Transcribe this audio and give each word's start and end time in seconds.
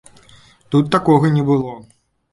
Тут 0.71 0.89
такога 0.95 1.33
не 1.37 1.47
было. 1.53 1.75